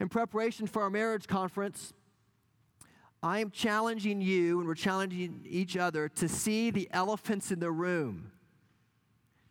[0.00, 1.92] In preparation for our marriage conference,
[3.22, 7.70] I am challenging you, and we're challenging each other to see the elephants in the
[7.70, 8.32] room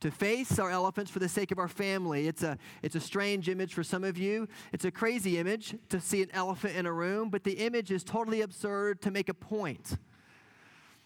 [0.02, 2.28] to face our elephants for the sake of our family.
[2.28, 4.48] It's a, it's a strange image for some of you.
[4.74, 8.04] It's a crazy image to see an elephant in a room, but the image is
[8.04, 9.98] totally absurd to make a point.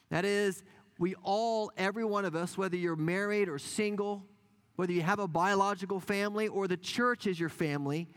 [0.09, 0.63] That is,
[0.97, 4.23] we all, every one of us, whether you're married or single,
[4.77, 8.07] whether you have a biological family or the church is your family,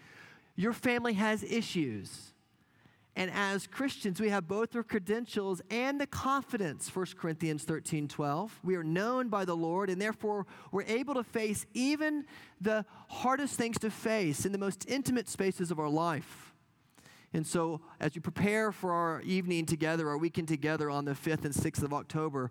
[0.58, 2.32] your family has issues.
[3.14, 8.60] And as Christians, we have both the credentials and the confidence, 1 Corinthians 13 12.
[8.64, 12.24] We are known by the Lord, and therefore we're able to face even
[12.60, 16.52] the hardest things to face in the most intimate spaces of our life.
[17.32, 21.44] And so, as you prepare for our evening together, our weekend together on the 5th
[21.44, 22.50] and 6th of October,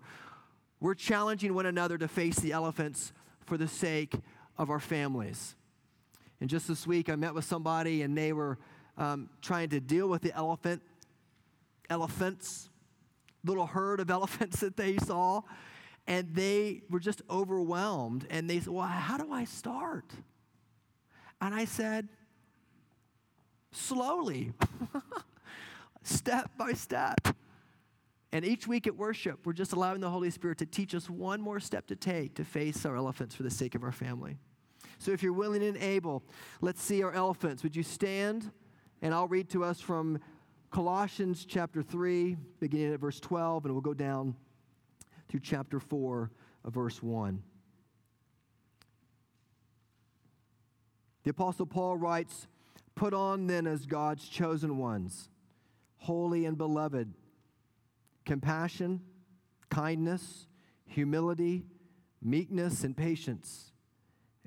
[0.80, 3.12] we're challenging one another to face the elephants
[3.44, 4.14] for the sake
[4.56, 5.56] of our families.
[6.40, 8.58] And just this week, I met with somebody, and they were
[8.96, 10.82] um, trying to deal with the elephant,
[11.90, 12.68] elephants,
[13.44, 15.42] little herd of elephants that they saw,
[16.06, 18.26] and they were just overwhelmed.
[18.30, 20.12] And they said, Well, how do I start?
[21.40, 22.08] And I said,
[23.72, 24.52] Slowly,
[26.02, 27.36] step by step.
[28.30, 31.40] And each week at worship, we're just allowing the Holy Spirit to teach us one
[31.40, 34.36] more step to take to face our elephants for the sake of our family.
[34.98, 36.24] So if you're willing and able,
[36.60, 37.62] let's see our elephants.
[37.62, 38.50] Would you stand?
[39.00, 40.18] And I'll read to us from
[40.70, 44.34] Colossians chapter 3, beginning at verse 12, and we'll go down
[45.28, 46.30] to chapter 4
[46.64, 47.42] verse 1.
[51.22, 52.48] The Apostle Paul writes,
[52.94, 55.30] Put on then as God's chosen ones,
[55.98, 57.14] holy and beloved,
[58.24, 59.00] compassion,
[59.70, 60.48] kindness,
[60.86, 61.64] humility,
[62.20, 63.72] meekness, and patience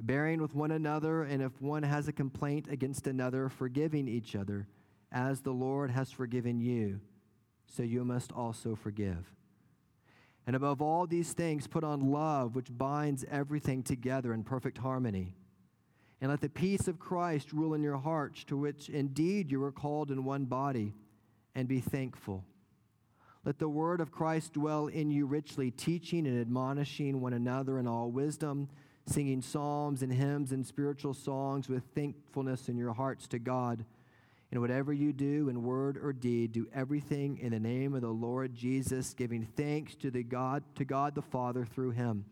[0.02, 4.68] bearing with one another, and if one has a complaint against another, forgiving each other,
[5.12, 7.00] as the Lord has forgiven you,
[7.68, 9.34] so you must also forgive.
[10.48, 15.36] And above all these things, put on love, which binds everything together in perfect harmony.
[16.20, 19.72] And let the peace of Christ rule in your hearts, to which indeed you were
[19.72, 20.94] called in one body,
[21.56, 22.44] and be thankful.
[23.44, 27.88] Let the word of Christ dwell in you richly, teaching and admonishing one another in
[27.88, 28.70] all wisdom
[29.12, 33.84] singing psalms and hymns and spiritual songs with thankfulness in your hearts to God.
[34.52, 38.10] And whatever you do in word or deed, do everything in the name of the
[38.10, 42.26] Lord Jesus, giving thanks to, the God, to God the Father through him.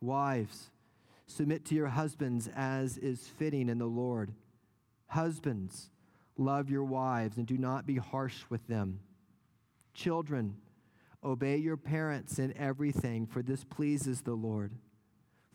[0.00, 0.70] Wives,
[1.26, 4.32] submit to your husbands as is fitting in the Lord.
[5.06, 5.90] Husbands,
[6.36, 9.00] love your wives and do not be harsh with them.
[9.94, 10.56] Children,
[11.22, 14.72] obey your parents in everything, for this pleases the Lord.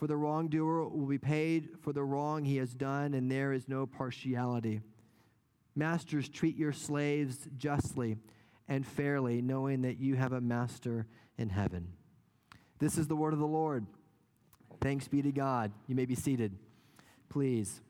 [0.00, 3.68] For the wrongdoer will be paid for the wrong he has done, and there is
[3.68, 4.80] no partiality.
[5.76, 8.16] Masters, treat your slaves justly
[8.66, 11.06] and fairly, knowing that you have a master
[11.36, 11.88] in heaven.
[12.78, 13.84] This is the word of the Lord.
[14.80, 15.70] Thanks be to God.
[15.86, 16.56] You may be seated,
[17.28, 17.82] please.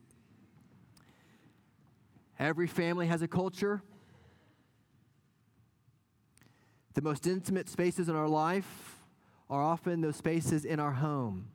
[2.40, 3.82] Every family has a culture.
[6.94, 8.96] The most intimate spaces in our life
[9.48, 11.46] are often those spaces in our home.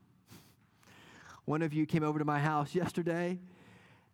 [1.45, 3.37] One of you came over to my house yesterday,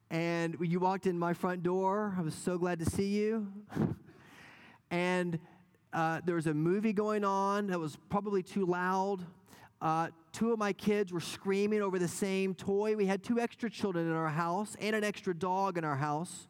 [0.09, 3.47] and you walked in my front door, I was so glad to see you.
[4.91, 5.39] and
[5.93, 9.25] uh, there was a movie going on that was probably too loud.
[9.81, 12.97] Uh, two of my kids were screaming over the same toy.
[12.97, 16.49] We had two extra children in our house and an extra dog in our house.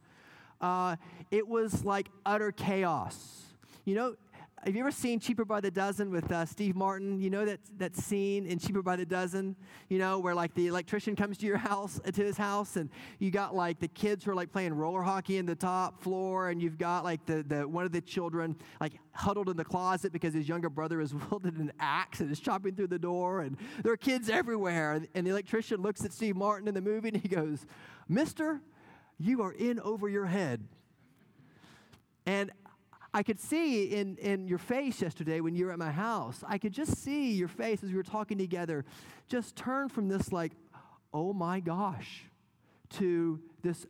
[0.60, 0.96] Uh,
[1.30, 3.44] it was like utter chaos.
[3.86, 4.16] You know,
[4.64, 7.20] have you ever seen Cheaper by the Dozen with uh, Steve Martin?
[7.20, 9.56] You know that, that scene in Cheaper by the Dozen,
[9.90, 12.90] you know, where like the electrician comes to your house, uh, to his house, and
[13.18, 16.50] you got like the kids who are like playing roller hockey in the top floor,
[16.50, 20.14] and you've got like the, the one of the children like huddled in the closet
[20.14, 23.58] because his younger brother has wielded an axe and is chopping through the door, and
[23.82, 24.94] there are kids everywhere.
[24.94, 27.66] And, and the electrician looks at Steve Martin in the movie and he goes,
[28.08, 28.62] Mister,
[29.18, 30.68] you are in over your head.
[32.28, 32.52] And
[33.14, 36.58] I could see in, in your face yesterday when you were at my house, I
[36.58, 38.86] could just see your face as we were talking together,
[39.28, 40.54] just turn from this, like,
[41.14, 42.24] oh my gosh,
[42.92, 43.86] to this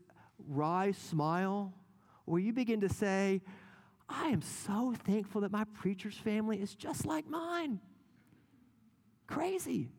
[0.47, 1.73] wry smile
[2.25, 3.41] where you begin to say,
[4.09, 7.79] I am so thankful that my preacher's family is just like mine.
[9.27, 9.89] Crazy.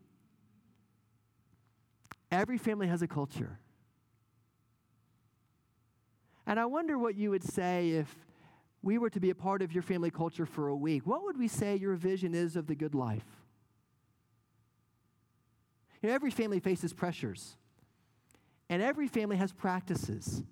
[2.31, 3.59] Every family has a culture.
[6.47, 8.15] And I wonder what you would say if
[8.83, 11.07] we were to be a part of your family culture for a week.
[11.07, 13.25] What would we say your vision is of the good life?
[16.03, 17.57] You know, every family faces pressures,
[18.69, 20.43] and every family has practices.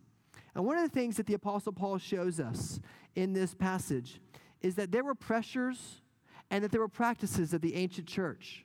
[0.55, 2.81] And one of the things that the Apostle Paul shows us
[3.17, 4.21] in this passage
[4.61, 6.03] is that there were pressures
[6.51, 8.65] and that there were practices of the ancient church.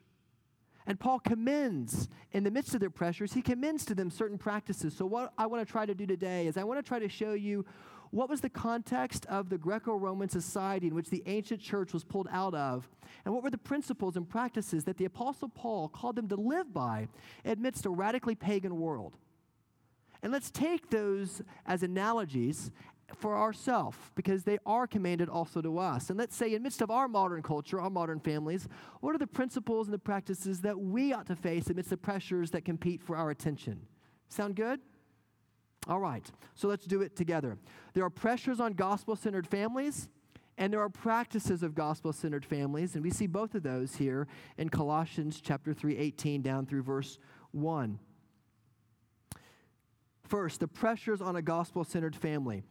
[0.86, 4.96] And Paul commends, in the midst of their pressures, he commends to them certain practices.
[4.96, 7.08] So, what I want to try to do today is I want to try to
[7.08, 7.64] show you
[8.10, 12.04] what was the context of the Greco Roman society in which the ancient church was
[12.04, 12.88] pulled out of,
[13.24, 16.72] and what were the principles and practices that the Apostle Paul called them to live
[16.72, 17.08] by
[17.44, 19.16] amidst a radically pagan world.
[20.22, 22.70] And let's take those as analogies
[23.14, 26.10] for ourselves because they are commanded also to us.
[26.10, 28.66] And let's say, in midst of our modern culture, our modern families,
[29.00, 32.50] what are the principles and the practices that we ought to face amidst the pressures
[32.50, 33.80] that compete for our attention?
[34.28, 34.80] Sound good?
[35.86, 37.58] All right, so let's do it together.
[37.94, 40.08] There are pressures on gospel centered families,
[40.58, 44.26] and there are practices of gospel centered families, and we see both of those here
[44.58, 47.18] in Colossians chapter 3, 18 down through verse
[47.52, 47.98] 1.
[50.24, 52.64] First, the pressures on a gospel centered family.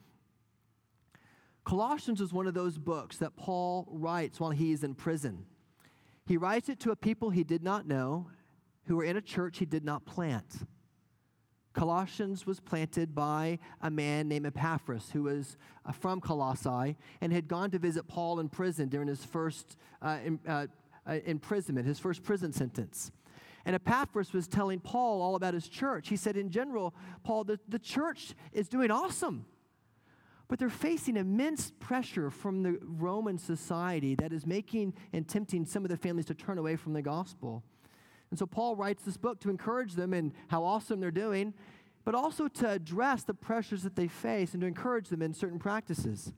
[1.64, 5.46] Colossians is one of those books that Paul writes while he is in prison.
[6.26, 8.28] He writes it to a people he did not know,
[8.88, 10.68] who were in a church he did not plant.
[11.75, 17.48] Colossians was planted by a man named Epaphras, who was uh, from Colossae and had
[17.48, 20.68] gone to visit Paul in prison during his first uh, in, uh,
[21.06, 23.12] uh imprisonment, his first prison sentence.
[23.66, 26.07] And Epaphras was telling Paul all about his church.
[26.07, 29.45] He said, in general, Paul, the, the church is doing awesome.
[30.48, 35.83] But they're facing immense pressure from the Roman society that is making and tempting some
[35.83, 37.63] of the families to turn away from the gospel.
[38.30, 41.54] And so Paul writes this book to encourage them in how awesome they're doing,
[42.04, 45.60] but also to address the pressures that they face and to encourage them in certain
[45.60, 46.33] practices.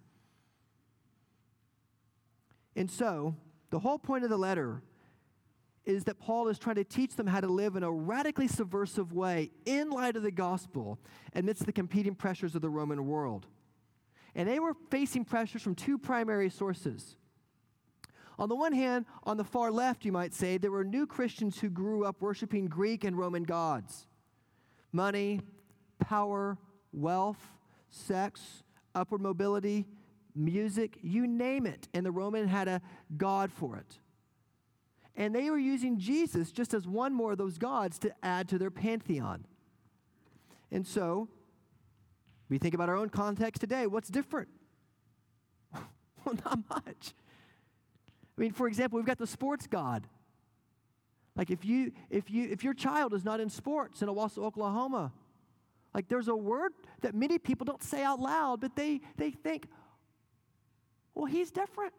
[2.75, 3.35] And so,
[3.69, 4.81] the whole point of the letter
[5.87, 9.13] is that Paul is trying to teach them how to live in a radically subversive
[9.13, 10.99] way in light of the gospel
[11.33, 13.47] amidst the competing pressures of the Roman world.
[14.35, 17.15] And they were facing pressures from two primary sources.
[18.39, 21.59] On the one hand, on the far left, you might say, there were new Christians
[21.59, 24.05] who grew up worshiping Greek and Roman gods
[24.93, 25.41] money,
[25.99, 26.57] power,
[26.91, 27.51] wealth,
[27.89, 28.63] sex,
[28.95, 29.85] upward mobility,
[30.35, 31.87] music, you name it.
[31.93, 32.81] And the Roman had a
[33.15, 33.99] god for it.
[35.15, 38.57] And they were using Jesus just as one more of those gods to add to
[38.57, 39.45] their pantheon.
[40.71, 41.27] And so,
[42.49, 43.87] we think about our own context today.
[43.87, 44.49] What's different?
[45.73, 47.13] well, not much.
[48.37, 50.07] I mean, for example, we've got the sports god.
[51.35, 55.11] Like if you if you if your child is not in sports in Owasso, Oklahoma,
[55.93, 59.67] like there's a word that many people don't say out loud, but they they think,
[61.13, 61.93] well, he's different.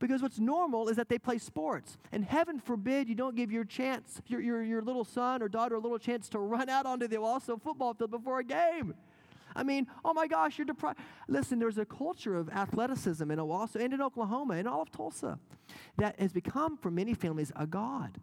[0.00, 1.96] Because what's normal is that they play sports.
[2.12, 5.76] And heaven forbid you don't give your chance, your, your, your little son or daughter
[5.76, 8.94] a little chance to run out onto the Owasso football field before a game.
[9.56, 10.98] I mean, oh my gosh, you're deprived.
[11.28, 15.38] Listen, there's a culture of athleticism in Owasso and in Oklahoma and all of Tulsa
[15.96, 18.18] that has become, for many families, a god.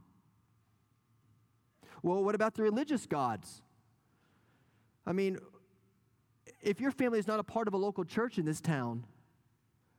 [2.03, 3.61] Well, what about the religious gods?
[5.05, 5.39] I mean,
[6.61, 9.05] if your family is not a part of a local church in this town,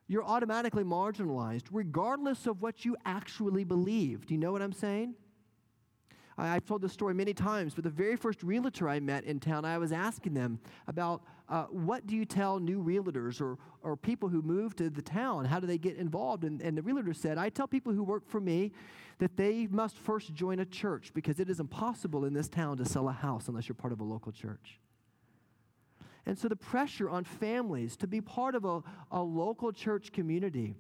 [0.08, 4.26] you're automatically marginalized, regardless of what you actually believe.
[4.26, 5.14] Do you know what I'm saying?
[6.38, 9.40] I, have told this story many times, but the very first realtor I met in
[9.40, 13.96] town, I was asking them about uh, what do you tell new realtors or, or
[13.96, 15.44] people who move to the town?
[15.44, 16.44] How do they get involved?
[16.44, 18.72] And, and the realtor said, I tell people who work for me
[19.18, 22.84] that they must first join a church because it is impossible in this town to
[22.84, 24.80] sell a house unless you're part of a local church.
[26.24, 30.76] And so the pressure on families to be part of a, a local church community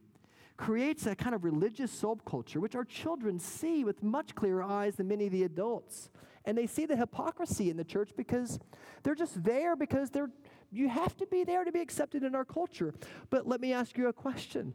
[0.62, 5.08] creates a kind of religious subculture, which our children see with much clearer eyes than
[5.08, 6.08] many of the adults.
[6.44, 8.60] And they see the hypocrisy in the church because
[9.02, 10.30] they're just there because they're
[10.70, 12.94] you have to be there to be accepted in our culture.
[13.28, 14.72] But let me ask you a question.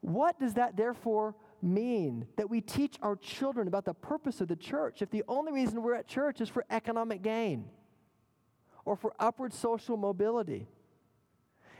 [0.00, 4.56] What does that therefore mean that we teach our children about the purpose of the
[4.56, 7.64] church if the only reason we're at church is for economic gain?
[8.84, 10.66] or for upward social mobility.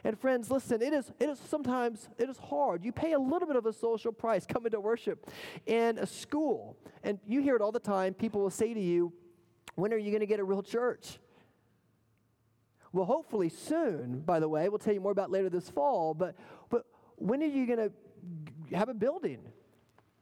[0.05, 2.85] And friends, listen, it is, it is sometimes it is hard.
[2.85, 5.31] You pay a little bit of a social price coming to worship
[5.67, 6.77] in a school.
[7.03, 8.15] And you hear it all the time.
[8.15, 9.13] People will say to you,
[9.75, 11.19] when are you going to get a real church?
[12.93, 14.69] Well, hopefully soon, by the way.
[14.69, 16.15] We'll tell you more about later this fall.
[16.15, 16.35] But,
[16.71, 19.39] but when are you going to have a building?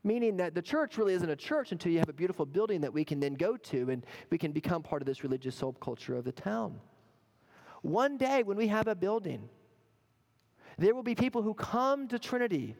[0.04, 2.92] Meaning that the church really isn't a church until you have a beautiful building that
[2.92, 6.24] we can then go to and we can become part of this religious subculture of
[6.24, 6.78] the town.
[7.82, 9.48] One day when we have a building,
[10.78, 12.76] there will be people who come to Trinity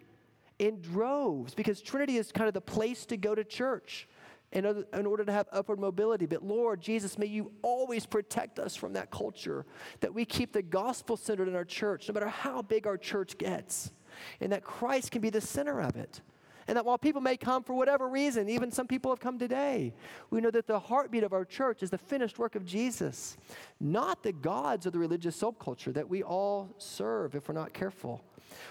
[0.59, 4.09] in droves because Trinity is kind of the place to go to church
[4.53, 6.27] in order, in order to have upward mobility.
[6.27, 9.67] But Lord Jesus, may you always protect us from that culture,
[10.01, 13.37] that we keep the gospel centered in our church, no matter how big our church
[13.37, 13.93] gets,
[14.41, 16.21] and that Christ can be the center of it.
[16.69, 19.95] And that while people may come for whatever reason, even some people have come today,
[20.31, 23.39] we know that the heartbeat of our church is the finished work of Jesus,
[23.81, 28.23] not the gods of the religious subculture that we all serve if we're not careful.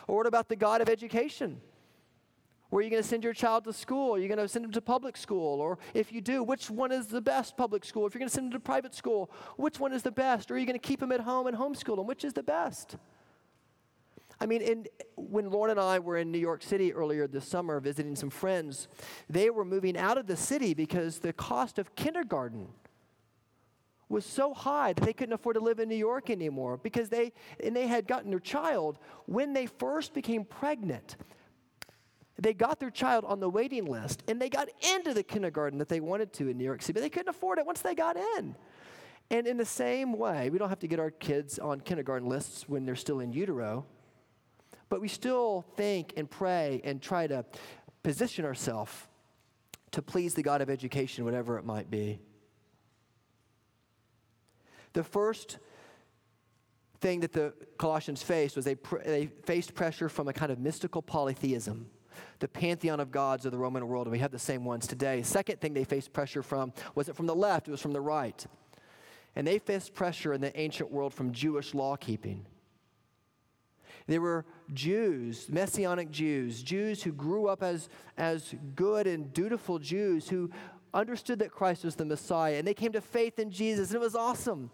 [0.08, 1.60] Or what about the God of education?
[2.70, 4.14] Where are you going to send your child to school?
[4.14, 5.60] Are you going to send them to public school?
[5.60, 8.06] Or if you do, which one is the best public school?
[8.06, 10.52] If you're going to send them to private school, which one is the best?
[10.52, 12.06] Or are you going to keep them at home and homeschool them?
[12.06, 12.98] Which is the best?
[14.40, 17.80] I mean, in, when Lauren and I were in New York City earlier this summer
[17.80, 18.88] visiting some friends,
[19.30, 22.68] they were moving out of the city because the cost of kindergarten
[24.10, 27.34] was so high that they couldn't afford to live in New York anymore because they
[27.64, 31.18] and they had gotten their child when they first became pregnant
[32.40, 35.90] they got their child on the waiting list and they got into the kindergarten that
[35.90, 38.16] they wanted to in New York City, but they couldn't afford it once they got
[38.16, 38.56] in.
[39.30, 42.70] And in the same way, we don't have to get our kids on kindergarten lists
[42.70, 43.86] when they're still in utero,
[44.90, 47.46] but we still think and pray and try to
[48.04, 48.94] position ourselves
[49.92, 52.20] to please the God of education, whatever it might be.
[54.94, 55.60] The first
[57.00, 60.60] thing that the Colossians faced was they, pr- they faced pressure from a kind of
[60.60, 61.90] mystical polytheism
[62.40, 65.22] the pantheon of gods of the Roman world, and we have the same ones today.
[65.24, 68.46] Second thing they faced pressure from wasn't from the left, it was from the right.
[69.36, 72.46] And they faced pressure in the ancient world from Jewish law keeping.
[74.08, 80.30] There were Jews, Messianic Jews, Jews who grew up as, as good and dutiful Jews
[80.30, 80.50] who
[80.94, 84.02] understood that Christ was the Messiah, and they came to faith in Jesus, and it
[84.02, 84.72] was awesome.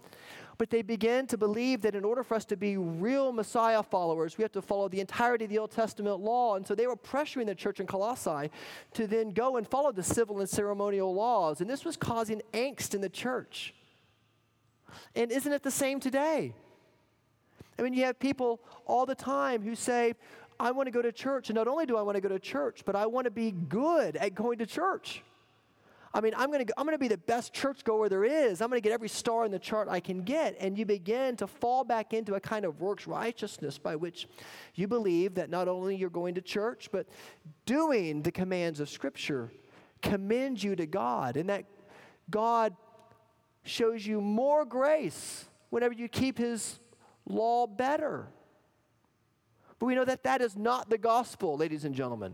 [0.59, 4.37] But they began to believe that in order for us to be real Messiah followers,
[4.37, 6.55] we have to follow the entirety of the Old Testament law.
[6.55, 8.51] And so they were pressuring the church in Colossae
[8.93, 11.59] to then go and follow the civil and ceremonial laws.
[11.59, 13.73] And this was causing angst in the church.
[15.15, 16.53] And isn't it the same today?
[17.77, 20.13] I mean, you have people all the time who say,
[20.60, 21.50] I want to go to church.
[21.50, 23.51] And not only do I want to go to church, but I want to be
[23.51, 25.24] good at going to church.
[26.15, 28.62] I mean, I'm going to I'm going to be the best churchgoer there is.
[28.62, 30.56] I'm going to get every star in the chart I can get.
[30.60, 34.27] And you begin to fall back into a kind of works righteousness by which
[34.75, 37.08] you believe that not only you're going to church, but
[37.65, 39.51] doing the commands of Scripture
[40.03, 41.36] commends you to God.
[41.36, 41.65] And that
[42.30, 42.75] God
[43.63, 46.80] shows you more grace whenever you keep His
[47.27, 48.27] law better.
[49.80, 52.34] But we know that that is not the gospel, ladies and gentlemen.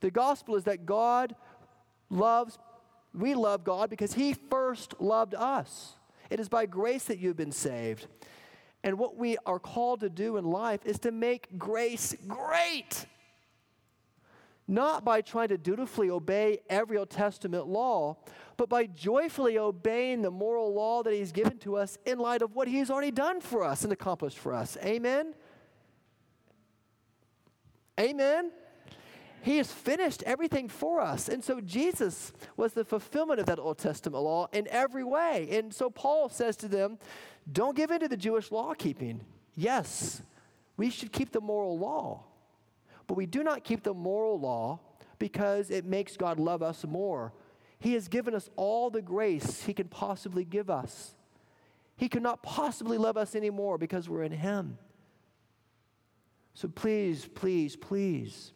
[0.00, 1.34] The gospel is that God
[2.08, 2.58] loves
[3.12, 5.94] we love God because He first loved us.
[6.28, 8.06] It is by grace that you've been saved.
[8.82, 13.06] And what we are called to do in life is to make grace great.
[14.70, 18.18] Not by trying to dutifully obey every Old Testament law,
[18.56, 22.54] but by joyfully obeying the moral law that He's given to us in light of
[22.54, 24.78] what He's already done for us and accomplished for us.
[24.84, 25.34] Amen?
[27.98, 28.52] Amen?
[29.42, 31.28] He has finished everything for us.
[31.28, 35.48] And so Jesus was the fulfillment of that Old Testament law in every way.
[35.50, 36.96] And so Paul says to them,
[37.50, 39.22] don't give in to the Jewish law keeping.
[39.56, 40.22] Yes,
[40.76, 42.22] we should keep the moral law,
[43.10, 44.78] but we do not keep the moral law
[45.18, 47.32] because it makes God love us more.
[47.80, 51.16] He has given us all the grace He can possibly give us.
[51.96, 54.78] He could not possibly love us anymore because we're in Him.
[56.54, 58.52] So please, please, please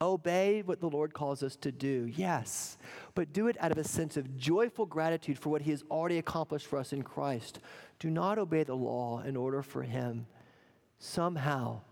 [0.00, 2.78] Obey what the Lord calls us to do, yes,
[3.14, 6.16] but do it out of a sense of joyful gratitude for what He has already
[6.16, 7.60] accomplished for us in Christ.
[7.98, 10.26] Do not obey the law in order for Him
[10.98, 11.82] somehow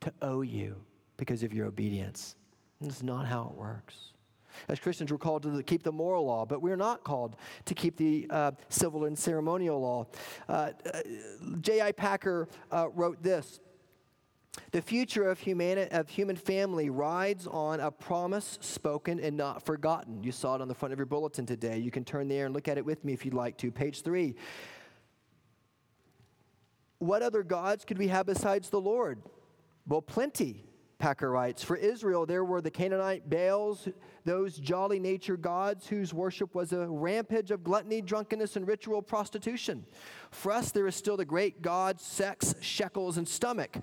[0.00, 0.76] to owe you
[1.16, 2.36] because of your obedience.
[2.80, 4.12] That's not how it works.
[4.68, 7.36] As Christians, we're called to keep the moral law, but we're not called
[7.66, 10.06] to keep the uh, civil and ceremonial law.
[10.48, 11.00] Uh, uh,
[11.60, 11.92] J.I.
[11.92, 13.60] Packer uh, wrote this
[14.72, 20.22] the future of, humani- of human family rides on a promise spoken and not forgotten.
[20.22, 21.78] You saw it on the front of your bulletin today.
[21.78, 23.70] You can turn there and look at it with me if you'd like to.
[23.70, 24.34] Page three.
[26.98, 29.22] What other gods could we have besides the Lord?
[29.88, 30.64] Well, plenty.
[30.98, 33.88] Packer writes For Israel, there were the Canaanite Baals,
[34.24, 39.86] those jolly nature gods whose worship was a rampage of gluttony, drunkenness, and ritual prostitution.
[40.30, 43.78] For us, there is still the great god, sex, shekels, and stomach,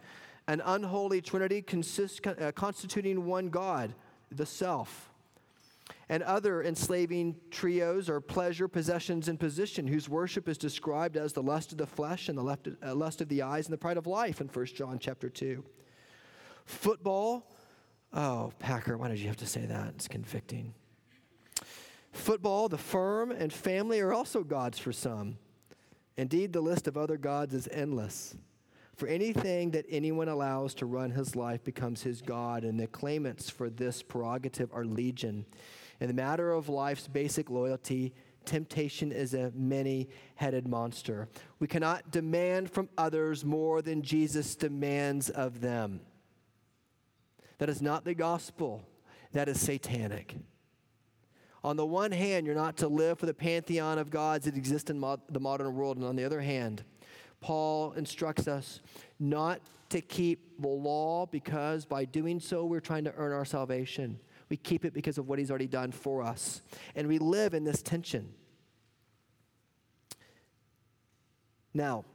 [0.47, 3.95] an unholy trinity consist, uh, constituting one God,
[4.29, 5.09] the self.
[6.09, 11.41] And other enslaving trios are pleasure, possessions, and position, whose worship is described as the
[11.41, 13.97] lust of the flesh and the of, uh, lust of the eyes and the pride
[13.97, 15.63] of life in 1 John chapter 2.
[16.65, 17.49] Football,
[18.13, 19.93] oh, Packer, why did you have to say that?
[19.95, 20.73] It's convicting.
[22.11, 25.37] Football, the firm, and family are also gods for some.
[26.17, 28.35] Indeed, the list of other gods is endless.
[28.95, 33.49] For anything that anyone allows to run his life becomes his God, and the claimants
[33.49, 35.45] for this prerogative are legion.
[35.99, 38.13] In the matter of life's basic loyalty,
[38.45, 41.27] temptation is a many headed monster.
[41.59, 45.99] We cannot demand from others more than Jesus demands of them.
[47.57, 48.83] That is not the gospel,
[49.31, 50.35] that is satanic.
[51.63, 54.89] On the one hand, you're not to live for the pantheon of gods that exist
[54.89, 56.83] in the modern world, and on the other hand,
[57.41, 58.81] Paul instructs us
[59.19, 64.19] not to keep the law because by doing so we're trying to earn our salvation.
[64.49, 66.61] We keep it because of what he's already done for us.
[66.95, 68.33] And we live in this tension.
[71.73, 72.05] Now,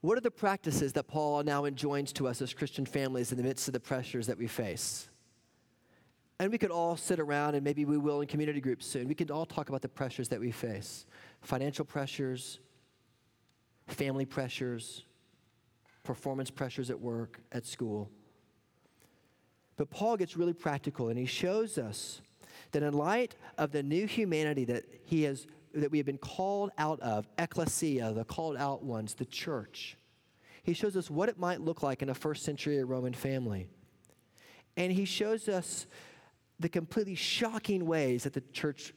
[0.00, 3.44] what are the practices that Paul now enjoins to us as Christian families in the
[3.44, 5.08] midst of the pressures that we face?
[6.38, 9.08] And we could all sit around, and maybe we will in community groups soon.
[9.08, 11.04] We could all talk about the pressures that we face
[11.42, 12.60] financial pressures,
[13.88, 15.04] family pressures,
[16.02, 18.10] performance pressures at work, at school.
[19.76, 22.22] But Paul gets really practical, and he shows us
[22.72, 26.70] that in light of the new humanity that he has that we have been called
[26.78, 29.96] out of, ecclesia, the called out ones, the church.
[30.62, 33.66] He shows us what it might look like in a first century Roman family.
[34.76, 35.86] And he shows us
[36.58, 38.92] the completely shocking ways that the church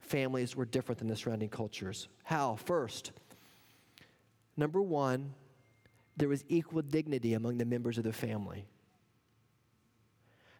[0.00, 2.08] families were different than the surrounding cultures.
[2.22, 2.56] How?
[2.56, 3.12] First,
[4.56, 5.34] number one,
[6.16, 8.66] there was equal dignity among the members of the family.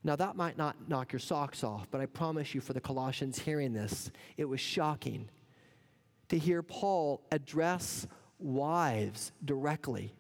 [0.07, 3.39] Now, that might not knock your socks off, but I promise you, for the Colossians
[3.39, 5.31] hearing this, it was shocking
[6.29, 8.07] to hear Paul address
[8.39, 10.13] wives directly.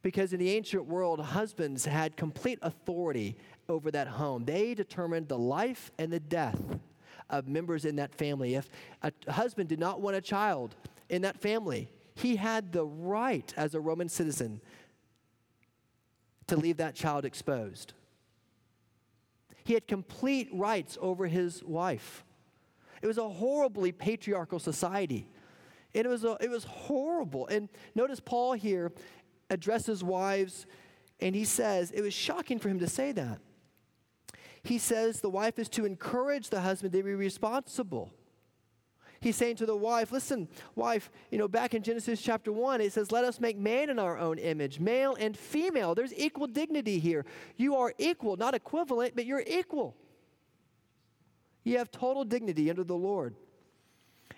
[0.00, 3.36] Because in the ancient world, husbands had complete authority
[3.68, 4.46] over that home.
[4.46, 6.58] They determined the life and the death
[7.28, 8.54] of members in that family.
[8.54, 8.70] If
[9.02, 10.74] a husband did not want a child
[11.10, 14.62] in that family, he had the right as a Roman citizen
[16.46, 17.92] to leave that child exposed.
[19.70, 22.24] He had complete rights over his wife.
[23.02, 25.28] It was a horribly patriarchal society.
[25.94, 27.46] And it was, a, it was horrible.
[27.46, 28.90] And notice Paul here
[29.48, 30.66] addresses wives,
[31.20, 33.38] and he says, it was shocking for him to say that.
[34.64, 38.10] He says the wife is to encourage the husband to be responsible.
[39.20, 42.92] He's saying to the wife, listen, wife, you know, back in Genesis chapter 1, it
[42.94, 45.94] says, let us make man in our own image, male and female.
[45.94, 47.26] There's equal dignity here.
[47.58, 49.94] You are equal, not equivalent, but you're equal.
[51.64, 53.34] You have total dignity under the Lord.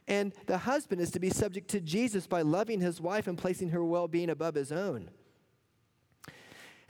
[0.08, 3.68] And the husband is to be subject to Jesus by loving his wife and placing
[3.68, 5.10] her well being above his own.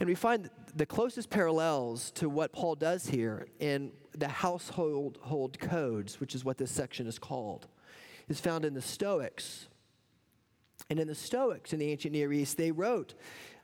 [0.00, 5.60] And we find the closest parallels to what Paul does here in the household hold
[5.60, 7.68] codes, which is what this section is called
[8.28, 9.68] is found in the Stoics.
[10.90, 13.14] And in the Stoics in the ancient Near East, they wrote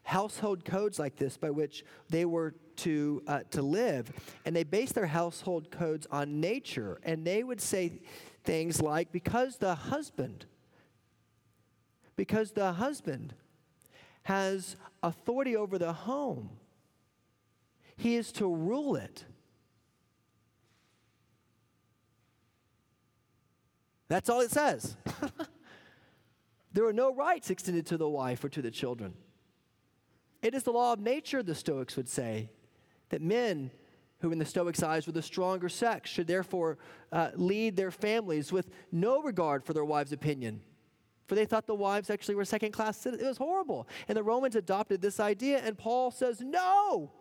[0.03, 4.11] household codes like this by which they were to, uh, to live.
[4.47, 6.99] And they based their household codes on nature.
[7.03, 8.01] And they would say
[8.45, 10.47] things like, because the husband,
[12.17, 13.35] because the husband
[14.23, 16.51] has authority over the home,
[17.97, 19.25] he is to rule it.
[24.09, 24.97] That's all it says.
[26.73, 29.15] there are no rights extended to the wife or to the children.
[30.43, 32.51] It is the law of nature, the Stoics would say,
[33.11, 33.71] that men
[34.21, 36.79] who in the Stoics' eyes were the stronger sex should therefore
[37.13, 40.61] uh, lead their families with no regard for their wives' opinion.
[41.27, 43.25] For they thought the wives actually were second class citizens.
[43.25, 43.87] It was horrible.
[44.09, 47.13] And the Romans adopted this idea, and Paul says, no!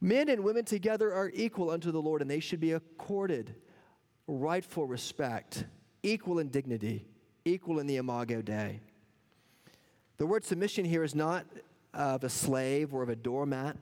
[0.00, 3.54] Men and women together are equal unto the Lord, and they should be accorded
[4.26, 5.64] rightful respect
[6.06, 7.04] equal in dignity,
[7.44, 8.80] equal in the imago Dei.
[10.18, 11.44] The word submission here is not
[11.92, 13.76] of a slave or of a doormat.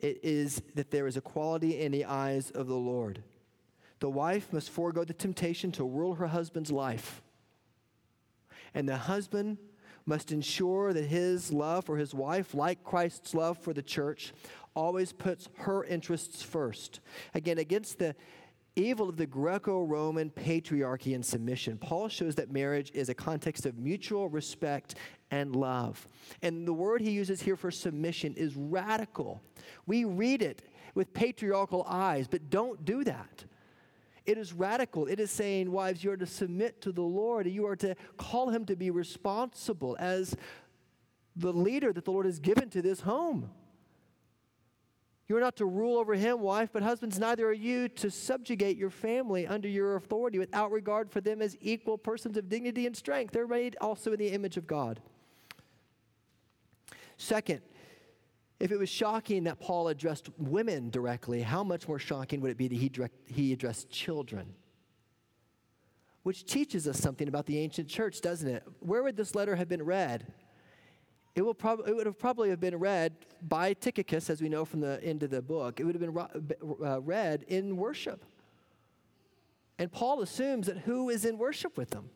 [0.00, 3.22] It is that there is equality in the eyes of the Lord.
[4.00, 7.22] The wife must forego the temptation to rule her husband's life.
[8.74, 9.58] And the husband
[10.06, 14.32] must ensure that his love for his wife, like Christ's love for the church,
[14.74, 17.00] always puts her interests first.
[17.34, 18.14] Again, against the
[18.76, 23.66] evil of the Greco Roman patriarchy and submission, Paul shows that marriage is a context
[23.66, 24.96] of mutual respect
[25.30, 26.08] and love.
[26.42, 29.40] And the word he uses here for submission is radical.
[29.86, 30.62] We read it
[30.94, 33.44] with patriarchal eyes, but don't do that.
[34.26, 35.06] It is radical.
[35.06, 37.46] It is saying, wives, you are to submit to the Lord.
[37.46, 40.34] You are to call him to be responsible as
[41.36, 43.50] the leader that the Lord has given to this home.
[45.26, 48.76] You are not to rule over him, wife, but husbands, neither are you to subjugate
[48.76, 52.94] your family under your authority without regard for them as equal persons of dignity and
[52.94, 53.32] strength.
[53.32, 55.00] They're made also in the image of God.
[57.16, 57.62] Second,
[58.60, 62.58] if it was shocking that Paul addressed women directly, how much more shocking would it
[62.58, 64.54] be that he, direct, he addressed children?
[66.22, 68.62] Which teaches us something about the ancient church, doesn't it?
[68.80, 70.32] Where would this letter have been read?
[71.34, 74.64] It, will prob- it would have probably have been read by Tychicus, as we know
[74.64, 75.80] from the end of the book.
[75.80, 78.24] It would have been ro- uh, read in worship.
[79.78, 82.10] And Paul assumes that who is in worship with them?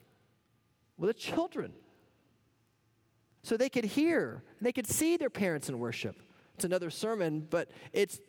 [0.97, 1.73] Well, the children.
[3.43, 6.21] So they could hear, they could see their parents in worship.
[6.55, 8.21] It's another sermon, but it's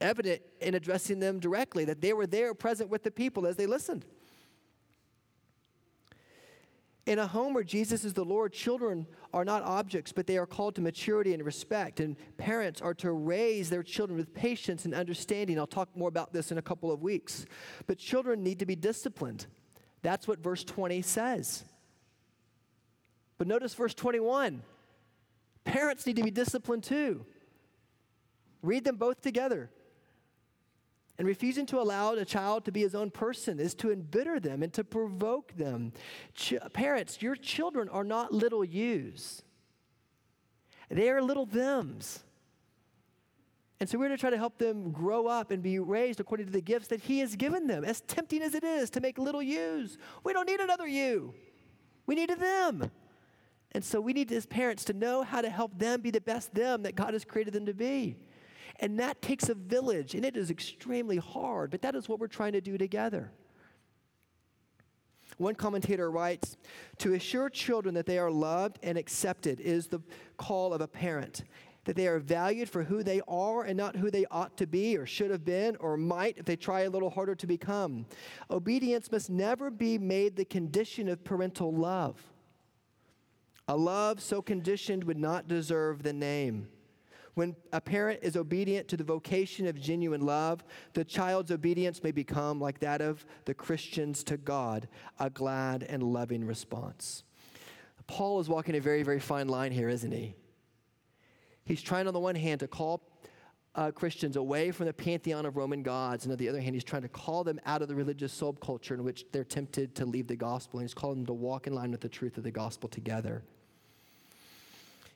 [0.00, 3.66] evident in addressing them directly that they were there present with the people as they
[3.66, 4.04] listened.
[7.06, 10.46] In a home where Jesus is the Lord, children are not objects, but they are
[10.46, 12.00] called to maturity and respect.
[12.00, 15.56] And parents are to raise their children with patience and understanding.
[15.56, 17.46] I'll talk more about this in a couple of weeks.
[17.86, 19.46] But children need to be disciplined.
[20.02, 21.64] That's what verse 20 says.
[23.38, 24.62] But notice verse 21
[25.64, 27.24] parents need to be disciplined too.
[28.62, 29.70] Read them both together.
[31.18, 34.62] And refusing to allow a child to be his own person is to embitter them
[34.62, 35.92] and to provoke them.
[36.34, 39.42] Ch- parents, your children are not little yous,
[40.90, 42.22] they are little thems.
[43.78, 46.46] And so we're going to try to help them grow up and be raised according
[46.46, 49.18] to the gifts that He has given them, as tempting as it is to make
[49.18, 49.98] little yous.
[50.24, 51.34] We don't need another you,
[52.06, 52.90] we need a them.
[53.72, 56.54] And so we need as parents to know how to help them be the best
[56.54, 58.16] them that God has created them to be.
[58.80, 62.26] And that takes a village, and it is extremely hard, but that is what we're
[62.26, 63.30] trying to do together.
[65.38, 66.56] One commentator writes
[66.98, 70.00] To assure children that they are loved and accepted is the
[70.36, 71.44] call of a parent,
[71.84, 74.96] that they are valued for who they are and not who they ought to be
[74.96, 78.06] or should have been or might if they try a little harder to become.
[78.50, 82.22] Obedience must never be made the condition of parental love.
[83.68, 86.68] A love so conditioned would not deserve the name.
[87.36, 92.10] When a parent is obedient to the vocation of genuine love, the child's obedience may
[92.10, 94.88] become like that of the Christians to God,
[95.20, 97.24] a glad and loving response.
[98.06, 100.34] Paul is walking a very, very fine line here, isn't he?
[101.66, 103.02] He's trying, on the one hand, to call
[103.74, 106.84] uh, Christians away from the pantheon of Roman gods, and on the other hand, he's
[106.84, 110.26] trying to call them out of the religious subculture in which they're tempted to leave
[110.26, 112.50] the gospel, and he's calling them to walk in line with the truth of the
[112.50, 113.42] gospel together.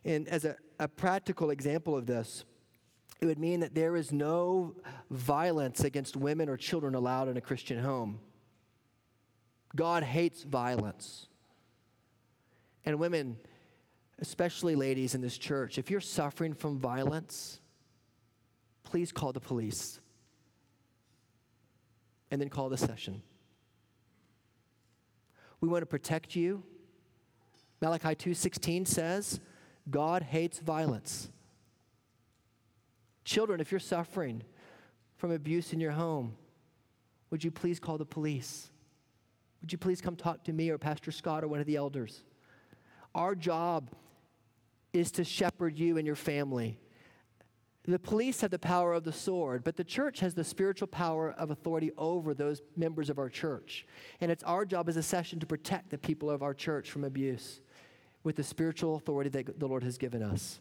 [0.04, 2.44] And as a, a practical example of this,
[3.20, 4.74] it would mean that there is no
[5.10, 8.20] violence against women or children allowed in a Christian home.
[9.76, 11.28] God hates violence.
[12.84, 13.36] And women,
[14.18, 17.60] especially ladies in this church, if you're suffering from violence,
[18.84, 20.00] please call the police
[22.30, 23.22] and then call the session.
[25.60, 26.62] We want to protect you.
[27.82, 29.40] Malachi 2:16 says,
[29.88, 31.30] God hates violence.
[33.24, 34.42] Children, if you're suffering
[35.16, 36.34] from abuse in your home,
[37.30, 38.70] would you please call the police?
[39.60, 42.24] Would you please come talk to me or Pastor Scott or one of the elders?
[43.14, 43.90] Our job
[44.92, 46.78] is to shepherd you and your family.
[47.84, 51.32] The police have the power of the sword, but the church has the spiritual power
[51.32, 53.86] of authority over those members of our church.
[54.20, 57.04] And it's our job as a session to protect the people of our church from
[57.04, 57.60] abuse
[58.22, 60.60] with the spiritual authority that the Lord has given us.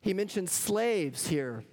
[0.00, 1.64] He mentions slaves here.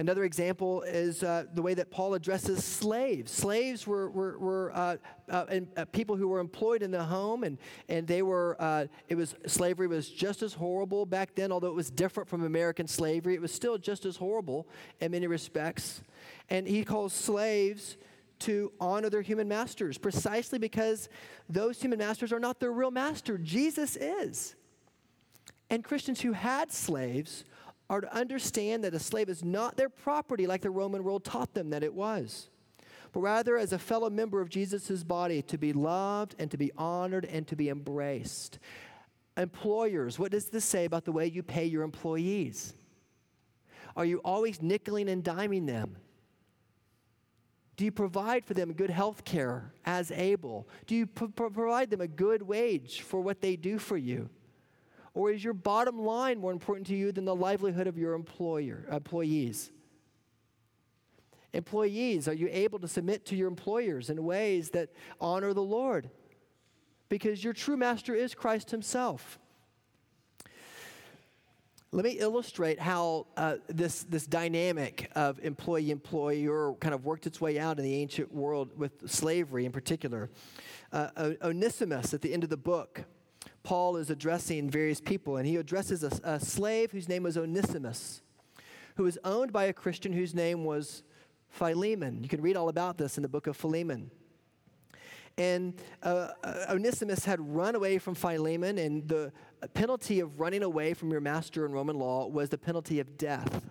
[0.00, 3.30] Another example is uh, the way that Paul addresses slaves.
[3.30, 4.96] Slaves were, were, were uh,
[5.28, 7.58] uh, and, uh, people who were employed in the home, and,
[7.90, 11.74] and they were, uh, it was, slavery was just as horrible back then, although it
[11.74, 13.34] was different from American slavery.
[13.34, 14.66] It was still just as horrible
[15.00, 16.00] in many respects.
[16.48, 17.98] And he calls slaves
[18.40, 21.08] to honor their human masters precisely because
[21.48, 23.38] those human masters are not their real master.
[23.38, 24.54] Jesus is.
[25.68, 27.44] And Christians who had slaves
[27.88, 31.54] are to understand that a slave is not their property like the Roman world taught
[31.54, 32.50] them that it was.
[33.12, 36.70] but rather as a fellow member of Jesus' body to be loved and to be
[36.76, 38.58] honored and to be embraced.
[39.36, 42.74] Employers, what does this say about the way you pay your employees?
[43.96, 45.96] Are you always nickeling and diming them?
[47.80, 50.68] Do you provide for them good health care as able?
[50.86, 54.28] Do you provide them a good wage for what they do for you?
[55.14, 58.84] Or is your bottom line more important to you than the livelihood of your employer,
[58.92, 59.72] employees?
[61.54, 66.10] Employees, are you able to submit to your employers in ways that honor the Lord?
[67.08, 69.38] Because your true master is Christ Himself.
[71.92, 77.40] Let me illustrate how uh, this, this dynamic of employee employer kind of worked its
[77.40, 80.30] way out in the ancient world with slavery in particular.
[80.92, 83.02] Uh, Onesimus, at the end of the book,
[83.64, 88.22] Paul is addressing various people, and he addresses a, a slave whose name was Onesimus,
[88.94, 91.02] who was owned by a Christian whose name was
[91.48, 92.22] Philemon.
[92.22, 94.12] You can read all about this in the book of Philemon.
[95.40, 95.72] And
[96.02, 96.32] uh,
[96.68, 99.32] Onesimus had run away from Philemon, and the
[99.72, 103.62] penalty of running away from your master in Roman law was the penalty of death.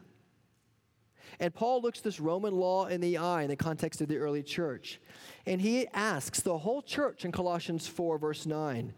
[1.40, 4.42] And Paul looks this Roman law in the eye in the context of the early
[4.42, 5.00] church.
[5.46, 8.92] And he asks the whole church in Colossians 4, verse 9,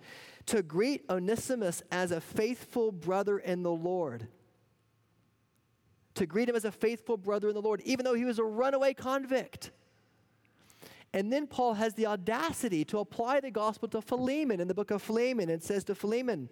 [0.45, 4.29] to greet Onesimus as a faithful brother in the Lord.
[6.13, 8.45] To greet him as a faithful brother in the Lord, even though he was a
[8.45, 9.71] runaway convict.
[11.13, 14.91] And then Paul has the audacity to apply the gospel to Philemon in the book
[14.91, 16.49] of Philemon and says to Philemon,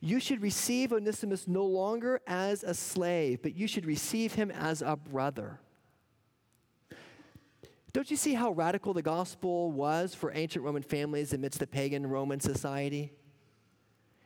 [0.00, 4.82] You should receive Onesimus no longer as a slave, but you should receive him as
[4.82, 5.58] a brother.
[7.92, 12.06] Don't you see how radical the gospel was for ancient Roman families amidst the pagan
[12.06, 13.12] Roman society?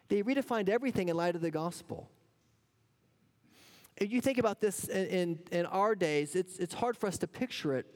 [0.09, 2.09] They redefined everything in light of the gospel.
[3.97, 7.19] If you think about this in, in, in our days, it's, it's hard for us
[7.19, 7.87] to picture it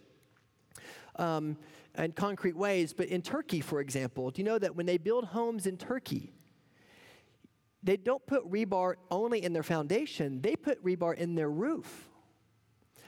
[1.17, 1.57] um,
[1.97, 2.93] in concrete ways.
[2.93, 6.33] But in Turkey, for example, do you know that when they build homes in Turkey,
[7.83, 12.09] they don't put rebar only in their foundation, they put rebar in their roof.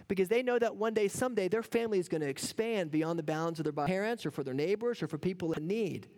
[0.09, 3.23] Because they know that one day, someday, their family is going to expand beyond the
[3.23, 6.09] bounds of their parents or for their neighbors or for people in need.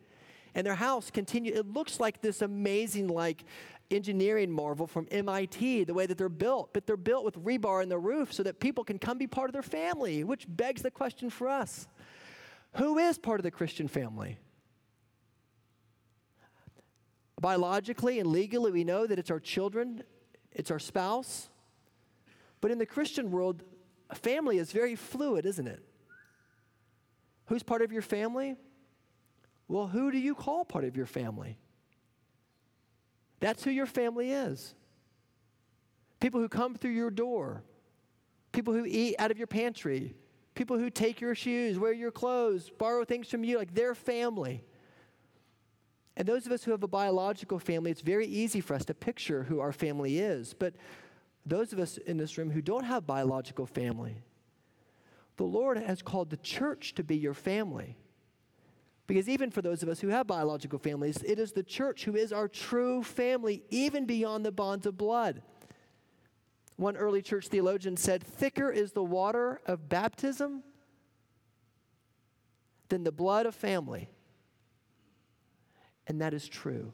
[0.55, 1.53] And their house continue.
[1.53, 3.45] It looks like this amazing, like
[3.91, 7.89] engineering marvel from MIT, the way that they're built, but they're built with rebar in
[7.89, 10.91] the roof so that people can come be part of their family, which begs the
[10.91, 11.87] question for us
[12.75, 14.37] who is part of the Christian family?
[17.41, 20.03] Biologically and legally, we know that it's our children,
[20.53, 21.49] it's our spouse.
[22.61, 23.63] But in the Christian world,
[24.15, 25.83] family is very fluid, isn't it?
[27.47, 28.57] Who's part of your family?
[29.69, 31.59] Well, who do you call part of your family?
[33.41, 34.75] That's who your family is.
[36.21, 37.63] People who come through your door,
[38.53, 40.15] people who eat out of your pantry,
[40.55, 44.65] people who take your shoes, wear your clothes, borrow things from you, like their family.
[46.17, 48.95] And those of us who have a biological family, it's very easy for us to
[48.95, 50.55] picture who our family is.
[50.55, 50.75] But
[51.45, 54.23] those of us in this room who don't have biological family,
[55.37, 57.97] the Lord has called the church to be your family.
[59.07, 62.17] Because even for those of us who have biological families, it is the church who
[62.17, 65.43] is our true family, even beyond the bonds of blood.
[66.77, 70.63] One early church theologian said, Thicker is the water of baptism
[72.89, 74.09] than the blood of family.
[76.07, 76.93] And that is true.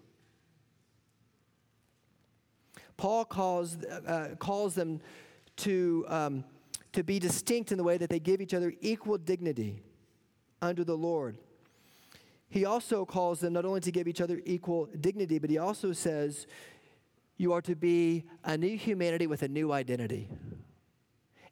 [2.96, 5.00] Paul calls, uh, calls them
[5.58, 6.44] to, um,
[6.92, 9.82] to be distinct in the way that they give each other equal dignity
[10.60, 11.38] under the Lord
[12.50, 15.92] he also calls them not only to give each other equal dignity, but he also
[15.92, 16.48] says,
[17.36, 20.28] You are to be a new humanity with a new identity.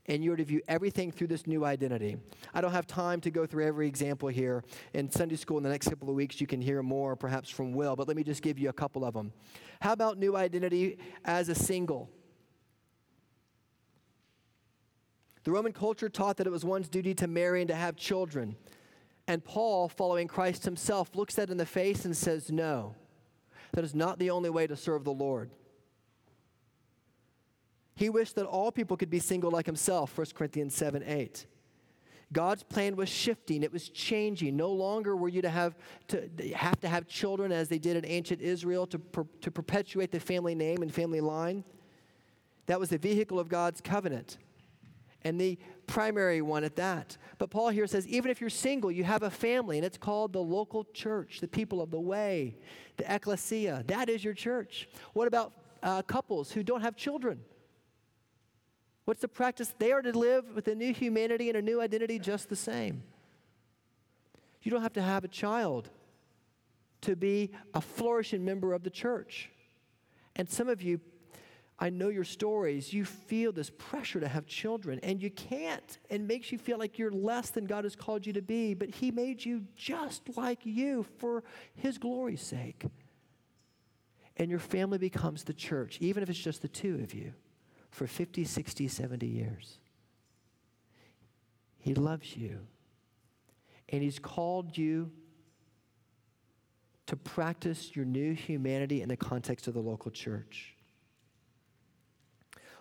[0.06, 2.16] And you are to view everything through this new identity.
[2.52, 4.64] I don't have time to go through every example here.
[4.94, 7.72] In Sunday school in the next couple of weeks, you can hear more perhaps from
[7.72, 9.32] Will, but let me just give you a couple of them.
[9.80, 12.10] How about new identity as a single?
[15.44, 18.56] The Roman culture taught that it was one's duty to marry and to have children.
[19.28, 22.96] And Paul, following Christ himself, looks that in the face and says, No,
[23.72, 25.50] that is not the only way to serve the Lord.
[27.94, 31.46] He wished that all people could be single like himself, 1 Corinthians 7 8.
[32.32, 34.56] God's plan was shifting, it was changing.
[34.56, 35.76] No longer were you to have
[36.08, 40.10] to, have, to have children as they did in ancient Israel to, per, to perpetuate
[40.10, 41.64] the family name and family line.
[42.64, 44.38] That was the vehicle of God's covenant
[45.22, 47.16] and the primary one at that.
[47.38, 50.32] But Paul here says even if you're single, you have a family, and it's called
[50.32, 52.56] the local church, the people of the way,
[52.96, 53.84] the ecclesia.
[53.86, 54.88] That is your church.
[55.12, 55.52] What about
[55.82, 57.40] uh, couples who don't have children?
[59.04, 59.72] What's the practice?
[59.78, 63.02] They are to live with a new humanity and a new identity just the same.
[64.62, 65.88] You don't have to have a child
[67.02, 69.50] to be a flourishing member of the church.
[70.36, 71.00] And some of you,
[71.80, 75.98] I know your stories, you feel this pressure to have children and you can't.
[76.10, 78.88] and makes you feel like you're less than God has called you to be, but
[78.88, 82.84] He made you just like you for His glory's sake.
[84.36, 87.32] And your family becomes the church, even if it's just the two of you,
[87.90, 89.78] for 50, 60, 70 years.
[91.78, 92.66] He loves you.
[93.88, 95.10] And He's called you
[97.06, 100.74] to practice your new humanity in the context of the local church.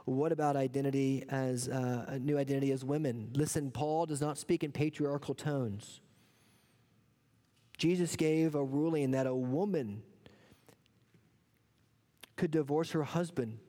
[0.08, 3.30] What about identity as uh, a new identity as women?
[3.34, 6.00] Listen, Paul does not speak in patriarchal tones.
[7.78, 10.04] Jesus gave a ruling that a woman
[12.38, 13.60] could divorce her husband.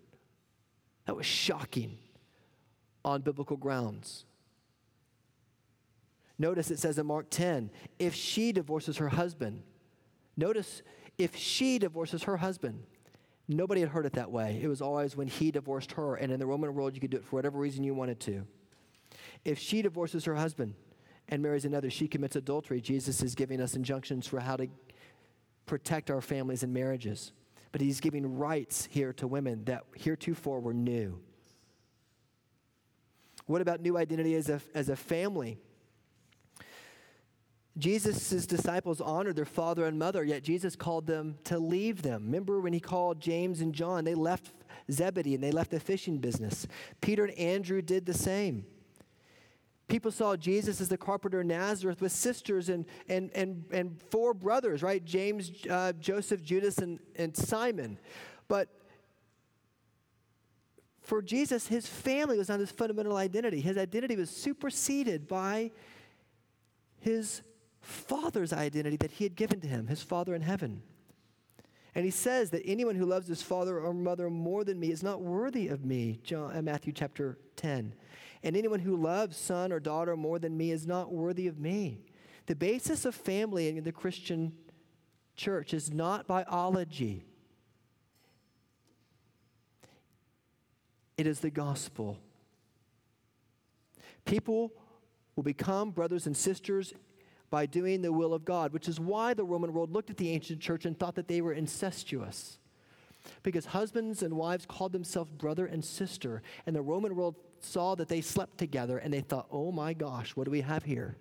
[1.07, 1.99] That was shocking
[3.05, 4.25] on biblical grounds.
[6.39, 9.65] Notice it says in Mark 10 if she divorces her husband,
[10.37, 10.83] Notice
[11.19, 12.85] if she divorces her husband,
[13.49, 14.61] nobody had heard it that way.
[14.63, 16.15] It was always when he divorced her.
[16.17, 18.47] And in the Roman world, you could do it for whatever reason you wanted to.
[19.45, 20.75] If she divorces her husband
[21.29, 22.81] and marries another, she commits adultery.
[22.81, 24.69] Jesus is giving us injunctions for how to
[25.67, 27.33] protect our families and marriages.
[27.73, 31.19] But he's giving rights here to women that heretofore were new.
[33.47, 35.59] What about new identity as a, as a family?
[37.79, 42.25] Jesus' disciples honored their father and mother, yet Jesus called them to leave them.
[42.25, 44.05] Remember when he called James and John?
[44.05, 44.53] They left
[44.91, 46.67] Zebedee and they left the fishing business.
[47.01, 48.67] Peter and Andrew did the same.
[49.87, 54.35] People saw Jesus as the carpenter of Nazareth with sisters and, and, and, and four
[54.35, 55.03] brothers, right?
[55.03, 57.99] James, uh, Joseph, Judas, and, and Simon.
[58.49, 58.69] But
[61.01, 63.63] for Jesus, his family was not his fundamental identity.
[63.63, 65.71] His identity was superseded by
[67.01, 67.41] his
[67.89, 70.83] Father's identity that he had given to him, his Father in heaven.
[71.95, 75.03] And he says that anyone who loves his father or mother more than me is
[75.03, 77.95] not worthy of me, John, uh, Matthew chapter 10.
[78.43, 82.03] And anyone who loves son or daughter more than me is not worthy of me.
[82.47, 84.53] The basis of family in the Christian
[85.35, 87.25] church is not biology,
[91.17, 92.19] it is the gospel.
[94.25, 94.73] People
[95.35, 96.93] will become brothers and sisters
[97.51, 100.31] by doing the will of God, which is why the Roman world looked at the
[100.31, 102.59] ancient church and thought that they were incestuous.
[103.43, 108.09] Because husbands and wives called themselves brother and sister, and the Roman world saw that
[108.09, 111.17] they slept together and they thought, oh my gosh, what do we have here?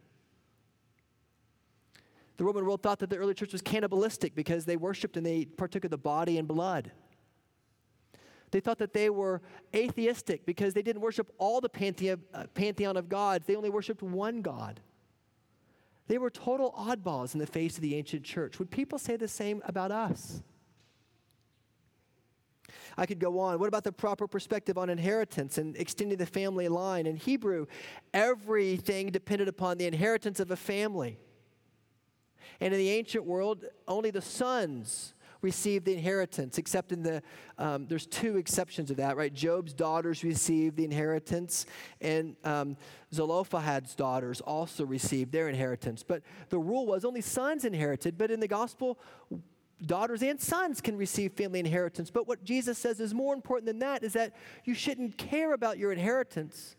[2.37, 5.45] The Roman world thought that the early church was cannibalistic because they worshiped and they
[5.45, 6.91] partook of the body and blood.
[8.51, 9.41] They thought that they were
[9.75, 14.01] atheistic because they didn't worship all the pantheon, uh, pantheon of gods, they only worshiped
[14.01, 14.79] one God.
[16.07, 18.59] They were total oddballs in the face of the ancient church.
[18.59, 20.41] Would people say the same about us?
[22.97, 23.59] I could go on.
[23.59, 27.05] What about the proper perspective on inheritance and extending the family line?
[27.05, 27.67] In Hebrew,
[28.13, 31.19] everything depended upon the inheritance of a family.
[32.59, 37.21] And in the ancient world, only the sons received the inheritance, except in the,
[37.57, 39.33] um, there's two exceptions of that, right?
[39.33, 41.65] Job's daughters received the inheritance,
[42.01, 42.77] and um,
[43.13, 46.03] Zelophehad's daughters also received their inheritance.
[46.03, 48.99] But the rule was only sons inherited, but in the gospel,
[49.85, 52.09] daughters and sons can receive family inheritance.
[52.09, 55.77] But what Jesus says is more important than that is that you shouldn't care about
[55.77, 56.75] your inheritance.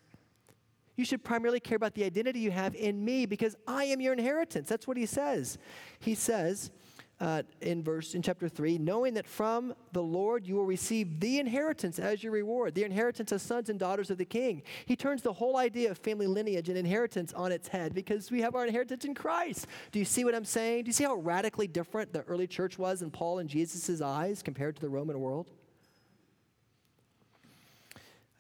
[0.97, 4.13] You should primarily care about the identity you have in me because I am your
[4.13, 4.69] inheritance.
[4.69, 5.57] That's what he says.
[6.01, 6.73] He says,
[7.21, 11.39] uh, in verse in chapter 3 knowing that from the lord you will receive the
[11.39, 14.63] inheritance as your reward the inheritance as sons and daughters of the king.
[14.87, 18.41] He turns the whole idea of family lineage and inheritance on its head because we
[18.43, 19.67] have our inheritance in christ.
[19.91, 20.85] Do you see what i'm saying?
[20.85, 24.43] Do you see how radically different the early church was in paul and jesus' eyes
[24.43, 25.51] compared to the roman world?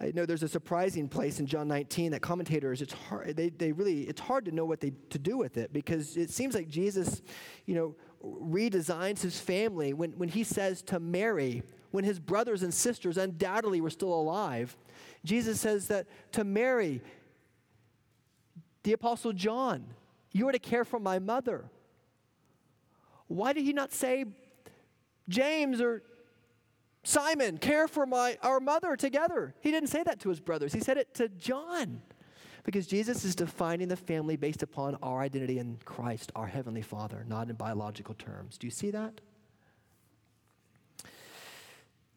[0.00, 3.72] I know there's a surprising place in John 19 that commentators, it's hard, they, they
[3.72, 6.68] really, it's hard to know what they, to do with it because it seems like
[6.68, 7.20] Jesus,
[7.66, 12.72] you know, redesigns his family when, when he says to Mary, when his brothers and
[12.72, 14.76] sisters undoubtedly were still alive,
[15.24, 17.02] Jesus says that to Mary,
[18.82, 19.84] the Apostle John,
[20.32, 21.70] you are to care for my mother.
[23.26, 24.24] Why did he not say,
[25.28, 26.02] James or
[27.04, 29.54] Simon, care for my, our mother together?
[29.60, 32.02] He didn't say that to his brothers, he said it to John.
[32.68, 37.24] Because Jesus is defining the family based upon our identity in Christ, our Heavenly Father,
[37.26, 38.58] not in biological terms.
[38.58, 39.22] Do you see that?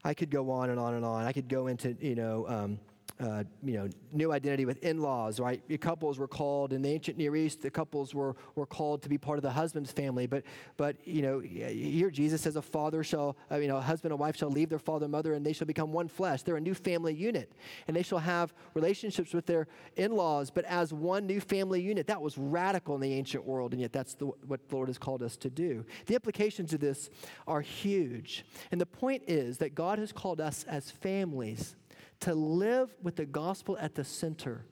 [0.03, 1.23] I could go on and on and on.
[1.23, 2.79] I could go into, you know, um,
[3.22, 5.61] uh, you know, new identity with in-laws, right?
[5.80, 7.61] Couples were called in the ancient Near East.
[7.61, 10.26] The couples were, were called to be part of the husband's family.
[10.26, 10.43] But,
[10.78, 14.19] but you know, here Jesus says, a father shall, uh, you know, a husband and
[14.19, 16.41] wife shall leave their father and mother, and they shall become one flesh.
[16.41, 17.51] They're a new family unit,
[17.88, 19.67] and they shall have relationships with their
[19.97, 22.07] in-laws, but as one new family unit.
[22.07, 24.97] That was radical in the ancient world, and yet that's the, what the Lord has
[24.97, 25.86] called us to do.
[26.07, 27.09] The implications of this
[27.47, 31.76] are huge, and the point is that God has called us as families
[32.22, 34.65] to live with the gospel at the center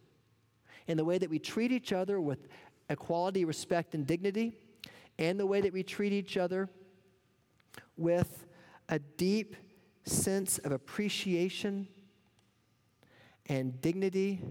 [0.87, 2.47] in the way that we treat each other with
[2.89, 4.53] equality, respect, and dignity,
[5.17, 6.69] and the way that we treat each other
[7.97, 8.45] with
[8.87, 9.55] a deep
[10.03, 11.87] sense of appreciation
[13.47, 14.41] and dignity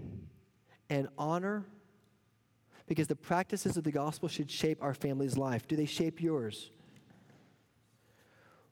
[0.89, 1.65] and honor
[2.87, 5.67] because the practices of the gospel should shape our family's life.
[5.67, 6.71] Do they shape yours?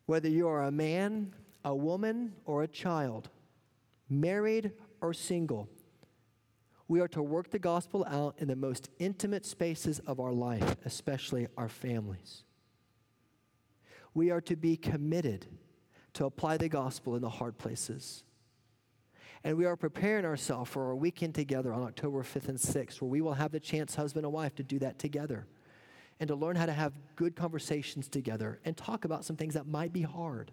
[0.06, 3.30] Whether you are a man, a woman, or a child,
[4.10, 5.70] married or single,
[6.88, 10.78] we are to work the gospel out in the most intimate spaces of our life,
[10.86, 12.44] especially our families.
[14.14, 15.46] We are to be committed
[16.14, 18.24] to apply the gospel in the hard places.
[19.44, 23.10] And we are preparing ourselves for our weekend together on October 5th and 6th, where
[23.10, 25.46] we will have the chance, husband and wife, to do that together
[26.20, 29.68] and to learn how to have good conversations together and talk about some things that
[29.68, 30.52] might be hard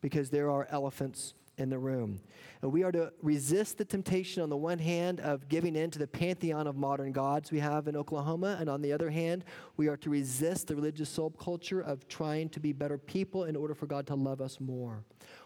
[0.00, 2.20] because there are elephants in the room.
[2.62, 5.98] And we are to resist the temptation, on the one hand, of giving in to
[5.98, 9.44] the pantheon of modern gods we have in Oklahoma, and on the other hand,
[9.76, 13.74] we are to resist the religious subculture of trying to be better people in order
[13.74, 15.04] for God to love us more.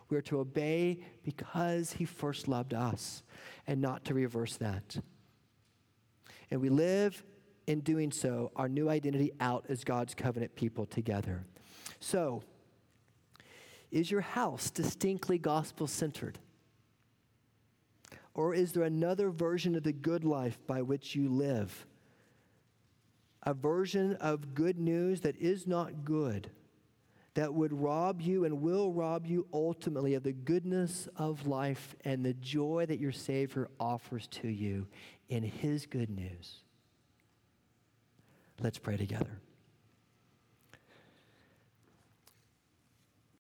[0.09, 3.23] We are to obey because He first loved us,
[3.67, 4.97] and not to reverse that.
[6.51, 7.23] And we live
[7.67, 11.45] in doing so our new identity out as God's covenant people together.
[12.01, 12.43] So,
[13.95, 16.37] is your house distinctly gospel centered?
[18.35, 21.87] Or is there another version of the good life by which you live?
[23.45, 26.51] A version of good news that is not good,
[27.35, 32.25] that would rob you and will rob you ultimately of the goodness of life and
[32.25, 34.89] the joy that your Savior offers to you
[35.29, 36.63] in His good news.
[38.61, 39.39] Let's pray together.